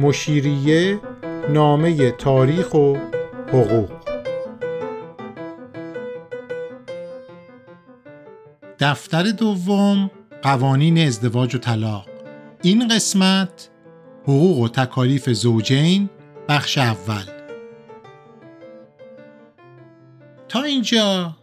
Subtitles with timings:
[0.00, 1.00] مشیریه
[1.48, 2.96] نامه تاریخ و
[3.48, 3.90] حقوق.
[8.78, 10.10] دفتر دوم
[10.42, 12.08] قوانین ازدواج و طلاق.
[12.62, 13.70] این قسمت
[14.22, 16.10] حقوق و تکالیف زوجین
[16.48, 17.24] بخش اول.
[20.48, 21.36] تا اینجا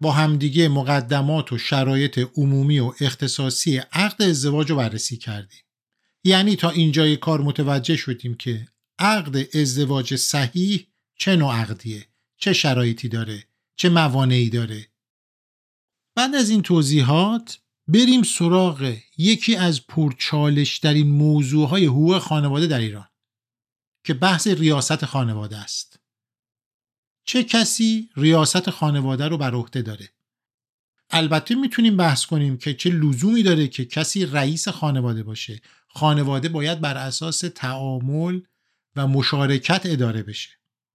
[0.00, 5.60] با همدیگه مقدمات و شرایط عمومی و اختصاصی عقد ازدواج رو بررسی کردیم.
[6.24, 8.68] یعنی تا اینجای کار متوجه شدیم که
[8.98, 10.86] عقد ازدواج صحیح
[11.18, 13.44] چه نوع عقدیه چه شرایطی داره
[13.76, 14.86] چه موانعی داره.
[16.14, 22.66] بعد از این توضیحات بریم سراغ یکی از پرچالش در این موضوع های حقوق خانواده
[22.66, 23.08] در ایران
[24.04, 25.89] که بحث ریاست خانواده است.
[27.24, 30.08] چه کسی ریاست خانواده رو بر عهده داره؟
[31.10, 35.60] البته می‌تونیم بحث کنیم که چه لزومی داره که کسی رئیس خانواده باشه.
[35.88, 38.40] خانواده باید بر اساس تعامل
[38.96, 40.50] و مشارکت اداره بشه.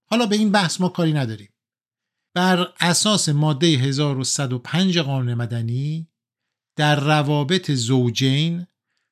[0.05, 1.49] حالا به این بحث ما کاری نداریم.
[2.33, 6.07] بر اساس ماده 1105 قانون مدنی
[6.75, 8.67] در روابط زوجین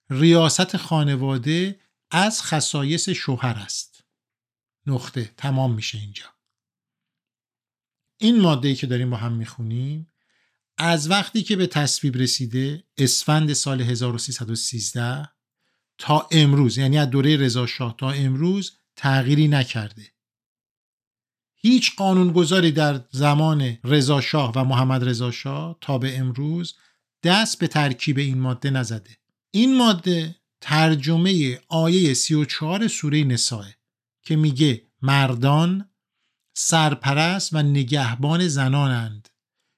[0.10, 1.80] ریاست خانواده
[2.12, 4.04] از خصایص شوهر است.
[4.86, 5.32] نقطه.
[5.38, 6.26] تمام میشه اینجا.
[8.24, 10.08] این ماده که داریم با هم می‌خونیم
[10.78, 15.30] از وقتی که به تصویب رسیده اسفند سال 1313
[15.98, 20.14] تا امروز یعنی از دوره رضا شاه تا امروز تغییری نکرده.
[21.56, 26.76] هیچ قانونگذاری در زمان رضا شاه و محمد رضا شاه تا به امروز
[27.24, 29.18] دست به ترکیب این ماده نزده.
[29.52, 33.68] این ماده ترجمه آیه 34 سوره نساه
[34.22, 35.90] که میگه مردان
[36.54, 39.30] سرپرست و نگهبان زنانند.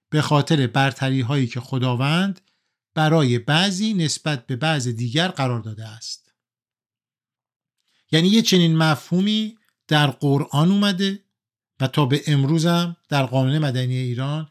[0.09, 2.41] به خاطر برتری هایی که خداوند
[2.93, 6.33] برای بعضی نسبت به بعض دیگر قرار داده است.
[8.11, 11.23] یعنی یه چنین مفهومی در قرآن اومده
[11.79, 12.65] و تا به امروز
[13.09, 14.49] در قانون مدنی ایران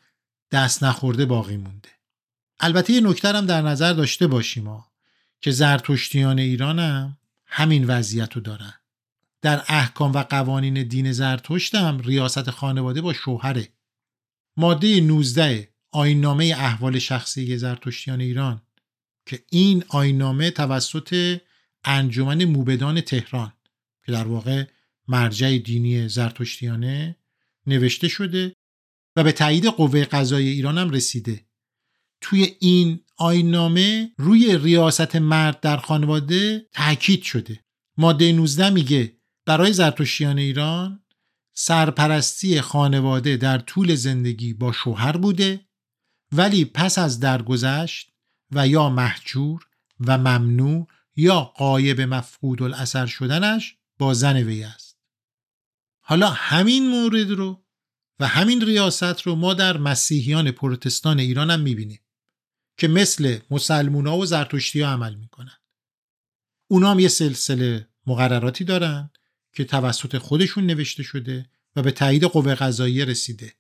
[0.51, 1.89] دست نخورده باقی مونده.
[2.61, 4.93] البته یه نکته هم در نظر داشته باشیم ها
[5.41, 8.75] که زرتشتیان ایران هم همین وضعیت رو دارن.
[9.45, 13.69] در احکام و قوانین دین زرتشت هم ریاست خانواده با شوهره.
[14.57, 18.63] ماده 19 آینامه احوال شخصی زرتشتیان ایران
[19.27, 21.41] که این آینامه توسط
[21.85, 23.53] انجمن موبدان تهران
[24.07, 24.65] که در واقع
[25.09, 27.17] مرجع دینی زرتشتیانه
[27.67, 28.57] نوشته شده
[29.17, 31.47] و به تایید قوه قضایی ایران هم رسیده.
[32.21, 37.61] توی این آینامه روی ریاست مرد در خانواده تاکید شده.
[37.97, 41.05] ماده 19 میگه برای زرتشتیان ایران
[41.53, 45.67] سرپرستی خانواده در طول زندگی با شوهر بوده
[46.33, 48.13] ولی پس از درگذشت
[48.51, 49.69] و یا محجور
[50.01, 54.99] و ممنوع یا قایب مفقود الاثر شدنش با زن وی است.
[56.01, 57.65] حالا همین مورد رو
[58.21, 62.01] و همین ریاست رو ما در مسیحیان پروتستان ایران هم می‌بینیم
[62.79, 65.59] که مثل مسلمونا و زرتشتی ها عمل می‌کنن.
[66.71, 69.11] اونا هم یه سلسله مقرراتی دارن
[69.55, 73.53] که توسط خودشون نوشته شده و به تایید قوه قضاییه رسیده.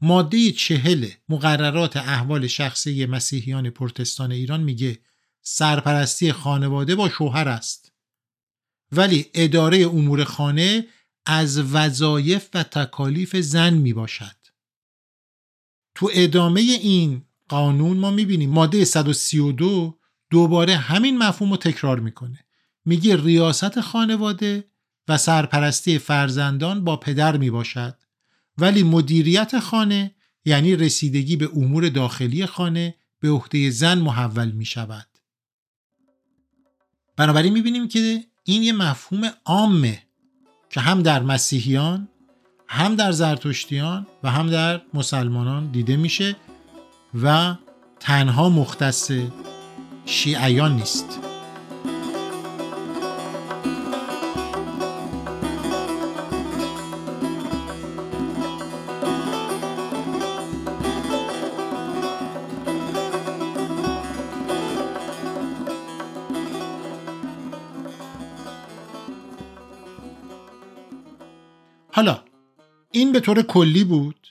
[0.00, 4.98] ماده چهل مقررات احوال شخصی مسیحیان پرتستان ایران میگه
[5.42, 7.92] سرپرستی خانواده با شوهر است.
[8.92, 10.86] ولی اداره امور خانه
[11.26, 14.36] از وظایف و تکالیف زن می باشد.
[15.94, 18.50] تو ادامه این قانون ما می‌بینیم.
[18.50, 19.98] ماده 132
[20.30, 22.44] دوباره همین مفهوم رو تکرار می‌کنه.
[22.84, 24.64] میگه ریاست خانواده
[25.08, 27.98] و سرپرستی فرزندان با پدر می باشد
[28.58, 35.06] ولی مدیریت خانه یعنی رسیدگی به امور داخلی خانه به عهده زن محول می شود
[37.16, 40.02] بنابراین می بینیم که این یه مفهوم عامه
[40.70, 42.08] که هم در مسیحیان
[42.66, 46.36] هم در زرتشتیان و هم در مسلمانان دیده میشه
[47.22, 47.54] و
[48.00, 49.10] تنها مختص
[50.06, 51.33] شیعیان نیست.
[71.96, 72.24] حالا
[72.90, 74.28] این به طور کلی بود؟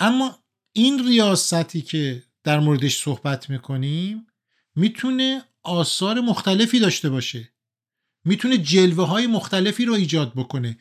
[0.00, 0.38] اما
[0.72, 4.26] این ریاستی که در موردش صحبت می‌کنیم
[4.74, 7.52] می‌تونه آثار مختلفی داشته باشه.
[8.24, 10.78] می‌تونه جلوه های مختلفی رو ایجاد بکنه.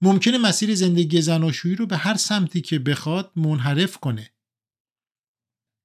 [0.00, 4.30] ممکنه مسیر زندگی زناشویی رو به هر سمتی که بخواد منحرف کنه.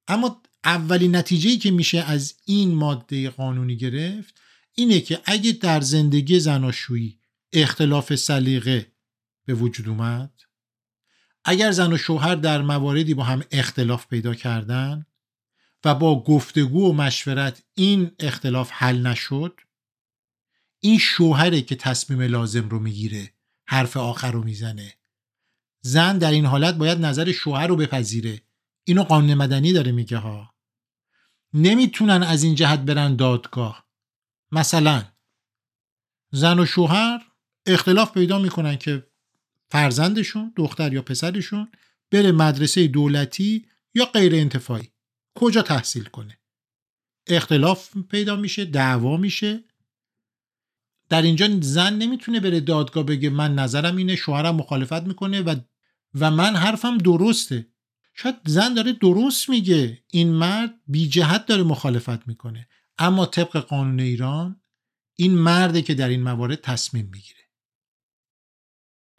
[0.08, 4.42] اما اولین نتیجه که میشه از این ماده قانونی گرفت
[4.76, 7.20] اینه که اگه در زندگی زناشویی
[7.54, 8.97] اختلاف سلیقه
[9.48, 10.42] به وجود اومد؟
[11.46, 15.06] اگر زن و شوهر در مواردی با هم اختلاف پیدا کردن
[15.86, 19.60] و با گفتگو و مشورت این اختلاف حل نشد
[20.80, 23.34] این شوهره که تصمیم لازم رو می‌گیره
[23.66, 24.94] حرف آخر رو می‌زنه.
[25.82, 28.42] زن در این حالت باید نظر شوهر رو بپذیره.
[28.84, 30.56] اینو قانون مدنی داره میگه ها.
[31.54, 33.88] نمی‌تونن از این جهت برن دادگاه.
[34.52, 35.06] مثلا
[36.32, 37.20] زن و شوهر
[37.66, 39.08] اختلاف پیدا می‌کنن که
[39.70, 41.72] فرزندشون دختر یا پسرشون
[42.12, 44.92] بره مدرسه دولتی یا غیر انتفاعی.
[45.36, 46.40] کجا تحصیل کنه؟
[47.28, 49.64] اختلاف پیدا میشه دعوا میشه.
[51.10, 55.56] در اینجا زن نمی‌تونه بره دادگاه بگه من نظرم اینه شوهرم مخالفت می‌کنه و
[56.14, 57.68] و من حرفم درسته.
[58.14, 60.04] شاید زن داره درست میگه.
[60.12, 62.68] این مرد بی جهت داره مخالفت می‌کنه.
[62.98, 64.62] اما طبق قانون ایران
[65.16, 67.37] این مرده که در این موارد تصمیم می‌گیره.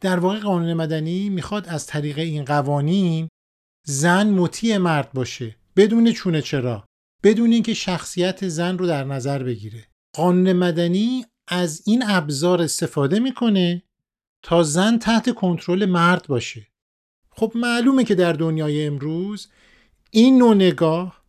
[0.01, 3.29] در واقع قانون مدنی می‌خواد از طریق این قوانین
[3.85, 6.85] زن مطیع مرد باشه بدون چونه چرا
[7.23, 9.87] بدون اینکه شخصیت زن رو در نظر بگیره.
[10.15, 13.83] قانون مدنی از این ابزار استفاده می‌کنه
[14.43, 16.67] تا زن تحت کنترل مرد باشه.
[17.31, 19.47] خب معلومه که در دنیای امروز
[20.11, 21.23] این نوع نگاه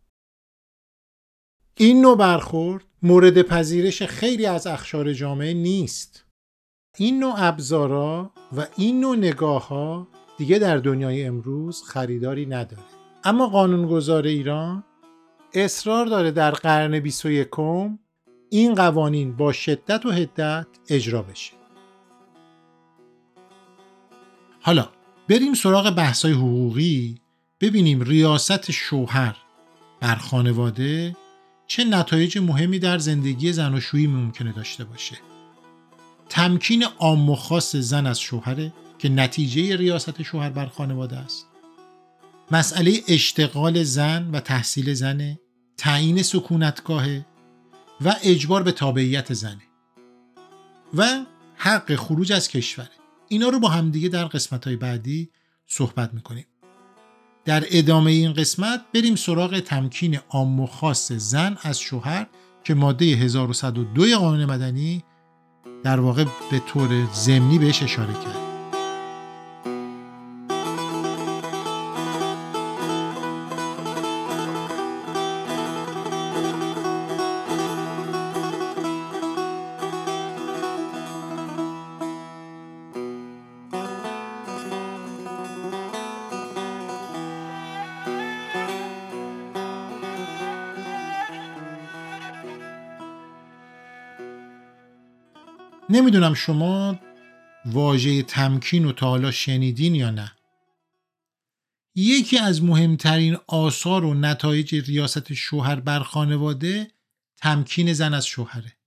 [1.77, 6.25] این نوع برخورد مورد پذیرش خیلی از اخشار جامعه نیست.
[6.97, 10.07] این نوع ابزارا و این نوع نگاه ها
[10.37, 12.83] دیگه در دنیای امروز خریداری نداره.
[13.23, 14.83] اما قانونگذار ایران
[15.53, 17.47] اصرار داره در قرن 21
[18.49, 21.53] این قوانین با شدت و حدت اجرا بشه.
[24.61, 24.89] حالا
[25.29, 27.21] بریم سراغ بحثای حقوقی
[27.61, 29.37] ببینیم ریاست شوهر
[29.99, 31.15] بر خانواده
[31.67, 35.30] چه نتایج مهمی در زندگی زن و شویی ممکنه داشته باشه.
[36.31, 41.47] تمکین عام و خاص زن از شوهره که نتیجه ریاست شوهر بر خانواده است.
[42.51, 45.39] مسئله اشتغال زن و تحصیل زنه
[45.77, 47.25] تعیین سکونتگاهه
[48.01, 49.61] و اجبار به تابعیت زنه
[50.93, 51.25] و
[51.55, 52.89] حق خروج از کشوره
[53.27, 55.29] اینا رو با همدیگه در قسمت های بعدی
[55.67, 56.45] صحبت می‌کنیم.
[57.45, 62.27] در ادامه این قسمت بریم سراغ تمکین عام و خاص زن از شوهر
[62.63, 65.03] که ماده 1102 قانون مدنی
[65.83, 68.50] در واقع به طور ضمنی بهش اشاره کرد.
[95.91, 96.99] نمی‌دونم شما
[97.65, 100.31] واژه تمکین و تا حالا شنیدین یا نه.
[101.95, 106.91] یکی از مهمترین آثار و نتایج ریاست شوهر بر خانواده
[107.37, 108.77] تمکین زن از شوهره.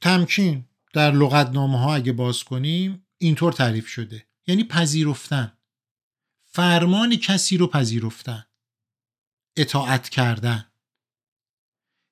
[0.00, 4.28] تمکین در لغتنامه ها اگه باز کنیم اینطور تعریف شده.
[4.46, 5.58] یعنی پذیرفتن.
[6.44, 8.46] فرمان کسی رو پذیرفتن.
[9.56, 10.72] اطاعت کردن.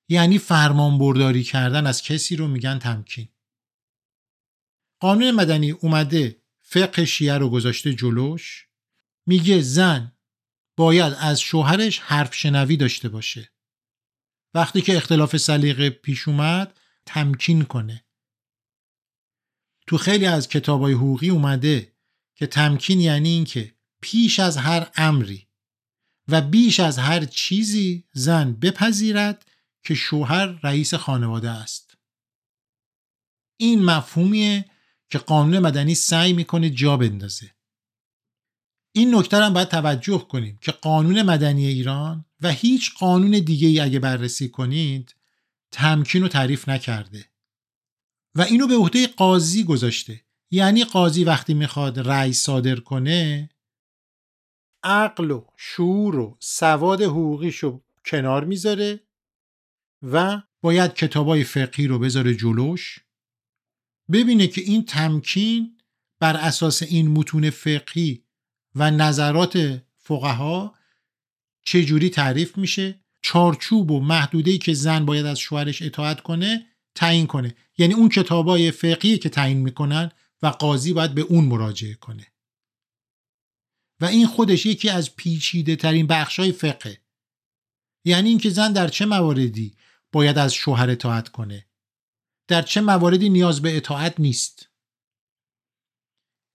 [0.09, 3.29] یعنی فرمان برداری کردن از کسی رو میگن تمکین.
[4.99, 8.67] قانون مدنی اومده فقه شیعه رو گذاشته جلوش؟
[9.25, 10.17] میگه زن
[10.77, 13.51] باید از شوهرش حرف شنوی داشته باشه.
[14.53, 18.05] وقتی که اختلاف سلیقه پیش اومد تمکین کنه.
[19.87, 21.95] تو خیلی از کتابای حقوقی اومده
[22.35, 25.47] که تمکین یعنی اینکه پیش از هر امری
[26.27, 29.45] و بیش از هر چیزی زن بپذیرد
[29.83, 31.97] که شوهر رئیس خانواده است.
[33.57, 34.65] این مفهومیه
[35.09, 37.51] که قانون مدنی سعی می‌کنه جا بندازه.
[38.91, 43.79] این نکته هم باید توجه کنیم که قانون مدنی ایران و هیچ قانون دیگه ای
[43.79, 45.15] اگه بررسی کنید
[45.71, 47.25] تمکین رو تعریف نکرده.
[48.35, 50.21] و اینو به عهده قاضی گذاشته.
[50.51, 53.49] یعنی قاضی وقتی می‌خواد رأی صادر کنه
[54.83, 58.99] عقل و شعور و سواد حقوقیشو کنار می‌ذاره
[60.01, 62.99] و باید کتابای فقهی رو بذاره جلوش.
[64.11, 65.77] ببینه که این تمکین
[66.19, 68.23] بر اساس این متون فقهی
[68.75, 70.75] و نظرات فقها
[71.65, 77.55] چجوری تعریف میشه؟ چارچوب و محدوده‌ای که زن باید از شوهرش اطاعت کنه تعیین کنه.
[77.77, 80.11] یعنی اون کتابای فقهی که تعیین می‌کنن
[80.41, 82.27] و قاضی باید به اون مراجعه کنه.
[84.01, 87.01] و این خودش یکی از پیچیده ترین بخش های فقه.
[88.05, 89.75] یعنی اینکه زن در چه مواردی
[90.11, 91.65] باید از شوهر اطاعت کنه؟
[92.47, 94.69] در چه مواردی نیاز به اطاعت نیست؟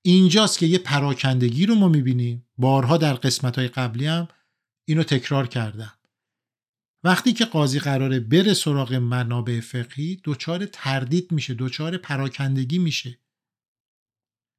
[0.05, 2.47] اینجاست که یه پراکندگی رو ما می‌بینیم.
[2.59, 4.29] بارها در قسمت های قبلی هم
[4.89, 5.99] اینو تکرار کردم.
[7.05, 13.19] وقتی که قاضی قراره بره سراغ منابع فقهی دچار تردید میشه دچار پراکندگی میشه.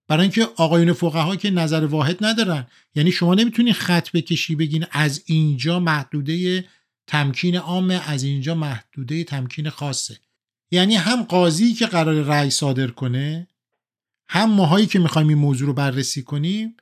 [0.08, 2.68] برای اینکه آقایون فقها که نظر واحد ندارن.
[2.96, 6.70] یعنی شما نمی‌تونین خط بکشی بگین از اینجا محدوده
[7.08, 10.20] تمکین عام از اینجا محدوده تمکین خاصه.
[10.74, 13.48] یعنی هم قاضی که قرار رأی صادر کنه
[14.28, 16.78] هم ماهایی که می‌خوایم این موضوع رو بررسی کنیم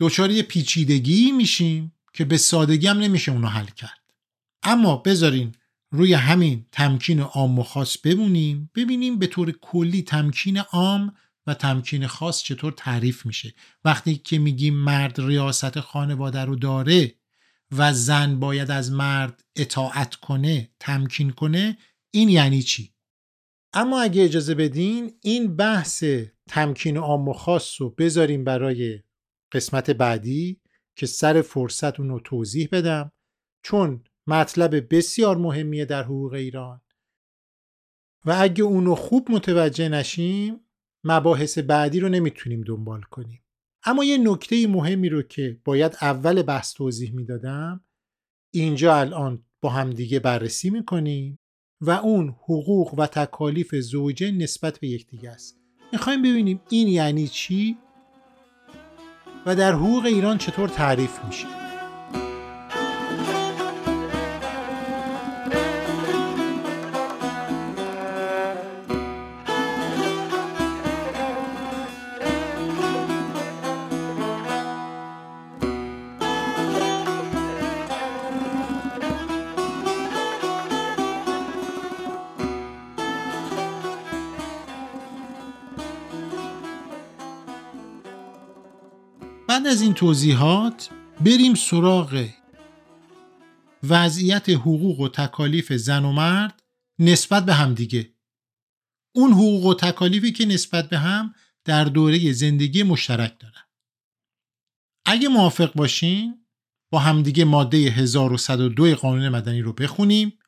[0.00, 4.00] دچار پیچیدگی میشیم که به سادگی هم نمیشه اونو حل کرد.
[4.62, 5.54] اما بذارین
[5.90, 11.14] روی همین تمکین عام و خاص بمونیم ببینیم به طور کلی تمکین عام
[11.46, 13.54] و تمکین خاص چطور تعریف میشه.
[13.84, 17.14] وقتی که میگیم مرد ریاست خانواده رو داره
[17.72, 21.78] و زن باید از مرد اطاعت کنه تمکین کنه
[22.18, 22.94] این یعنی چی؟
[23.72, 26.04] اما اگه اجازه بدین این بحث
[26.48, 29.02] تمکین عام و خاص رو بذاریم برای
[29.52, 30.60] قسمت بعدی
[30.96, 33.12] که سر فرصت اون رو توضیح بدم
[33.62, 36.80] چون مطلب بسیار مهمیه در حقوق ایران.
[38.24, 40.60] و اگه اونو خوب متوجه نشیم
[41.04, 43.44] مباحث بعدی رو نمی‌تونیم دنبال کنیم.
[43.84, 47.84] اما یه نکته مهمی رو که باید اول بحث توضیح می‌دادم
[48.54, 51.38] اینجا الان با همدیگه بررسی می‌کنیم.
[51.80, 55.60] و اون حقوق و تکالیف زوجه نسبت به یکدیگه است.
[55.92, 57.76] می‌خوایم ببینیم این یعنی چی
[59.46, 61.67] و در حقوق ایران چطور تعریف میشه.
[89.48, 90.90] بعد از این توضیحات
[91.20, 92.28] بریم سراغ
[93.82, 96.62] وضعیت حقوق و تکالیف زن و مرد
[96.98, 98.14] نسبت به همدیگه
[99.14, 103.64] اون حقوق و تکالیفی که نسبت به هم در دوره زندگی مشترک دارن.
[105.04, 106.46] اگه موافق باشین
[106.90, 110.38] با همدیگه ماده 1102 قانون مدنی رو بخونیم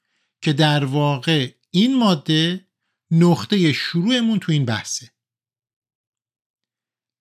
[0.42, 2.66] که در واقع این ماده
[3.11, 5.11] نقطه شروعمون تو این بحثه.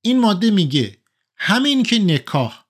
[0.01, 0.98] این ماده میگه
[1.39, 2.65] همین که نکاح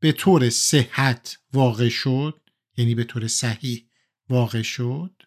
[0.00, 2.40] به طور صحت واقع شد
[2.76, 3.86] یعنی به طور صحیح
[4.28, 5.22] واقع شد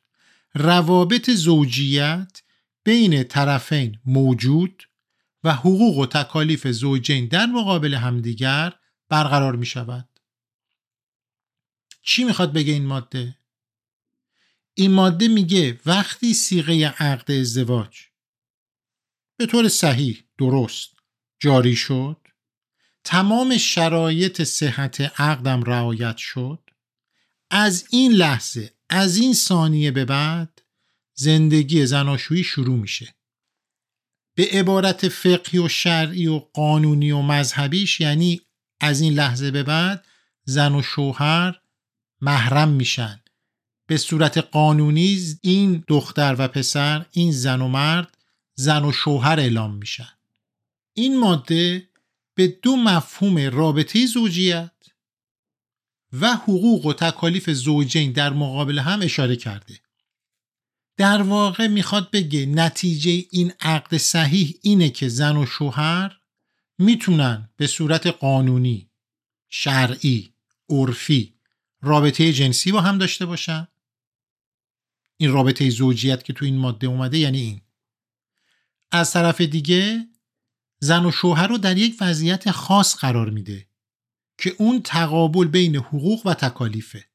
[0.54, 2.42] روابط زوجیت
[2.84, 4.84] بین طرفین موجود
[5.44, 8.74] و حقوق و تکالیف زوجین در مقابل همدیگر
[9.10, 10.10] برقرار می شود.
[12.02, 13.38] چی می‌خواد بگه این ماده؟
[14.74, 17.98] این ماده میگه وقتی سیغه عقد ازدواج
[19.38, 20.96] به طور صحیح درست
[21.40, 22.25] جاری شد
[23.06, 26.60] تمام شرایط صحت عقدم رعایت شد.
[27.50, 30.62] از این لحظه از این ثانیه به بعد
[31.14, 33.16] زندگی زناشویی شروع میشه.
[34.36, 38.42] به عبارت فقهی و شرعی و قانونی و مذهبیش یعنی
[38.80, 40.06] از این لحظه به بعد
[40.44, 41.62] زن و شوهر
[42.22, 43.22] محرم میشن.
[43.88, 48.18] به صورت قانونی این دختر و پسر این زن و مرد
[48.56, 50.10] زن و شوهر اعلام میشن.
[50.94, 51.90] این ماده
[52.36, 54.72] به دو مفهوم رابطه زوجیت
[56.14, 59.80] و حقوق و تکالیف زوجین در مقابل هم اشاره کرده.
[60.98, 66.20] در واقع می‌خواد بگه نتیجه این عقد صحیح اینه که زن و شوهر
[66.78, 68.90] می‌تونن به صورت قانونی
[69.50, 70.34] شرعی
[70.70, 71.36] عرفی
[71.82, 73.68] رابطه جنسی با هم داشته باشن.
[75.18, 77.62] این رابطه زوجیت که تو این ماده اومده یعنی این.
[78.92, 80.08] از طرف دیگه
[80.86, 83.68] زن و شوهر رو در یک وضعیت خاص قرار میده
[84.38, 87.06] که اون تقابل بین حقوق و تکالیفه.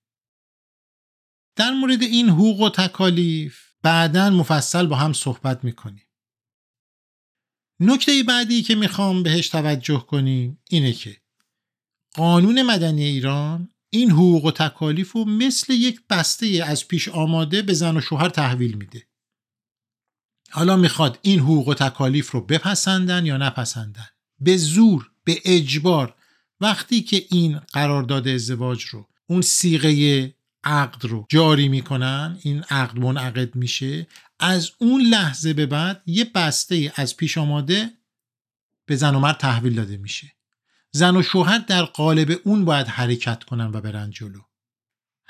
[1.57, 6.07] در مورد این حقوق و تکالیف بعدا مفصل با هم صحبت می‌کنیم.
[7.81, 11.17] نکته بعدی که می‌خوام بهش توجه کنیم اینه که
[12.15, 17.73] قانون مدنی ایران این حقوق و تکالیف رو مثل یک بسته از پیش آماده به
[17.73, 19.10] زن و شوهر تحویل میده.
[20.50, 24.09] حالا می‌خواد این حقوق و تکالیف رو بپسندن یا نپسندن؟
[24.40, 26.14] به زور به اجبار.
[26.61, 33.57] وقتی که این قرارداد ازدواج رو اون سیغه عقد رو جاری می‌کنن این عقد منعقد
[33.57, 34.07] میشه
[34.38, 37.90] از اون لحظه به بعد یه بسته از پیش آماده
[38.87, 40.33] به زن و مرد تحویل داده میشه.
[40.92, 44.40] زن و شوهر در قالب اون باید حرکت کنن و برن جلو.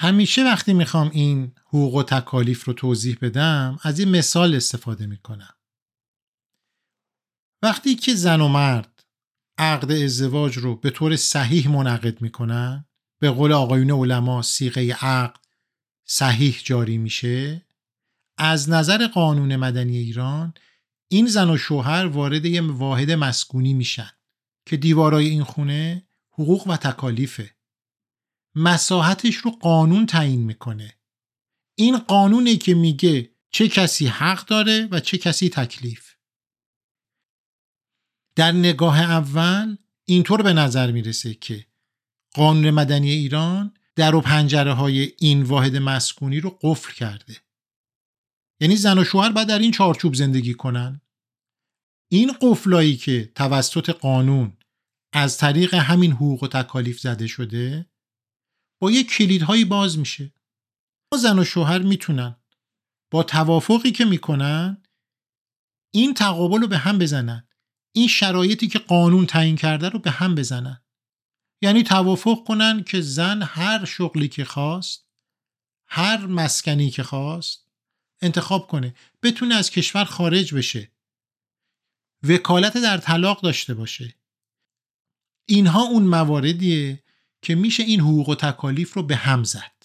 [0.00, 5.54] همیشه وقتی می‌خوام این حقوق و تکالیف رو توضیح بدم از این مثال استفاده می‌کنم.
[7.62, 9.04] وقتی که زن و مرد
[9.58, 12.84] عقد ازدواج رو به طور صحیح منعقد می‌کنن
[13.18, 15.40] به قول آقایون علما سیغه عقد
[16.04, 17.66] صحیح جاری میشه
[18.38, 20.54] از نظر قانون مدنی ایران
[21.08, 24.10] این زن و شوهر وارد یه واحد مسکونی میشن
[24.66, 27.59] که دیوارای این خونه حقوق و تکالیفه.
[28.54, 30.98] مساحتش رو قانون تعیین می‌کنه.
[31.74, 36.14] این قانونی که میگه چه کسی حق داره و چه کسی تکلیف.
[38.36, 41.66] در نگاه اول اینطور به نظر می‌رسه که
[42.34, 47.36] قانون مدنی ایران در و پنجره های این واحد مسکونی رو قفل کرده.
[48.60, 51.00] یعنی زن و شوهر باید در این چارچوب زندگی کنن.
[52.08, 54.56] این قفلایی که توسط قانون
[55.12, 57.89] از طریق همین حقوق و تکالیف زده شده
[58.80, 60.34] با یک کلیدهایی باز میشه.
[61.18, 62.36] زن و شوهر می‌تونن.
[63.10, 64.82] با توافقی که می‌کنن
[65.94, 67.48] این تقابل رو به هم بزنن.
[67.92, 70.82] این شرایطی که قانون تعیین کرده رو به هم بزنن.
[71.62, 75.06] یعنی توافق کنن که زن هر شغلی که خواست
[75.86, 77.70] هر مسکنی که خواست
[78.22, 78.94] انتخاب کنه.
[79.22, 80.92] بتونه از کشور خارج بشه.
[82.22, 84.14] وکالت در طلاق داشته باشه.
[85.48, 87.02] اینها اون مواردیه
[87.42, 89.82] که میشه این حقوق و تکالیف رو به هم زد.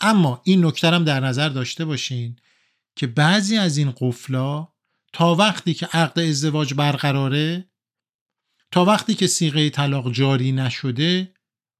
[0.00, 2.36] اما این نکترم در نظر داشته باشین
[2.96, 4.68] که بعضی از این قفلا
[5.12, 7.70] تا وقتی که عقد ازدواج برقراره
[8.72, 11.34] تا وقتی که سیغه طلاق جاری نشده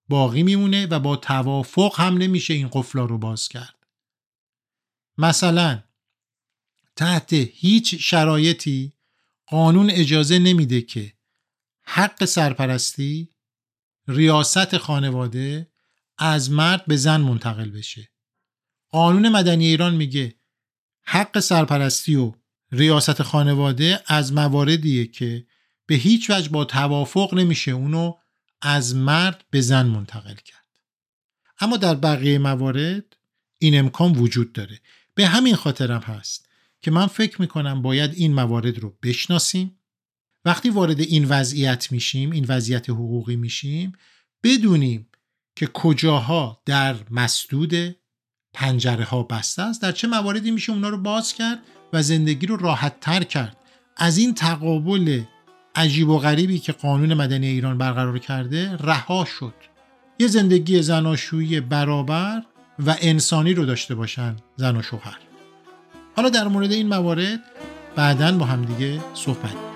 [0.08, 3.86] باقی میمونه و با توافق هم نمیشه این قفلا رو باز کرد.
[5.18, 5.82] مثلا
[6.96, 8.92] تحت هیچ شرایطی
[9.46, 11.12] قانون اجازه نمیده که
[11.82, 13.35] حق سرپرستی
[14.08, 15.70] ریاست خانواده
[16.18, 18.08] از مرد به زن منتقل بشه.
[18.90, 20.34] قانون مدنی ایران میگه
[21.02, 22.32] حق سرپرستی و
[22.72, 25.46] ریاست خانواده از مواردیه که
[25.86, 28.14] به هیچ وجه با توافق نمیشه اونو
[28.62, 30.66] از مرد به زن منتقل کرد.
[31.60, 33.16] اما در بقیه موارد
[33.58, 34.80] این امکان وجود داره.
[35.14, 36.48] به همین خاطرم هست
[36.80, 39.75] که من فکر می‌کنم باید این موارد رو بشناسیم.
[40.46, 43.92] وقتی وارد این وضعیت میشیم این وضعیت حقوقی میشیم
[44.44, 45.08] بدونیم
[45.56, 47.96] که کجاها در مسدود
[48.54, 51.58] پنجره ها بسته است در چه مواردی میشه اونا رو باز کرد
[51.92, 53.56] و زندگی رو راحت تر کرد.
[53.96, 55.22] از این تقابل
[55.74, 59.54] عجیب و غریبی که قانون مدنی ایران برقرار کرده رها شد.
[60.18, 62.42] یه زندگی زناشویی برابر
[62.78, 65.18] و انسانی رو داشته باشن زن و شوهر.
[66.16, 67.40] حالا در مورد این موارد
[67.96, 69.75] بعدا با همدیگه صحبت